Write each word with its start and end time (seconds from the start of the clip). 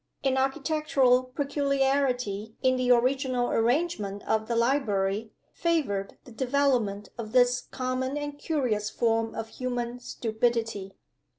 An 0.23 0.35
architectural 0.35 1.25
peculiarity 1.35 2.55
in 2.63 2.75
the 2.75 2.89
original 2.89 3.51
arrangement 3.51 4.23
of 4.27 4.47
the 4.47 4.55
library 4.55 5.31
favored 5.53 6.17
the 6.23 6.31
development 6.31 7.09
of 7.19 7.33
this 7.33 7.61
common 7.69 8.17
and 8.17 8.39
curious 8.39 8.89
form 8.89 9.35
of 9.35 9.49
human 9.49 9.99
stupidity. 9.99 10.95